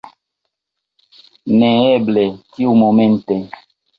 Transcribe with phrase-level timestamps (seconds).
[1.63, 2.23] Neeble,
[2.57, 3.41] tiumomente.